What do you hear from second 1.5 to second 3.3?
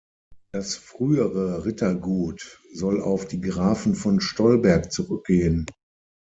Rittergut soll auf